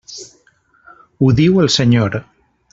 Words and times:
Ho 1.21 1.29
diu 1.43 1.63
el 1.65 1.71
Senyor. 1.77 2.21